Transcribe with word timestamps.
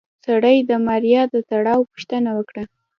سړي 0.25 0.57
د 0.69 0.71
ماريا 0.85 1.23
د 1.33 1.35
تړاو 1.49 1.87
پوښتنه 1.91 2.29
وکړه. 2.37 2.63